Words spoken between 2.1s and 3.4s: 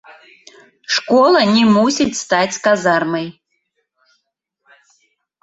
стаць казармай.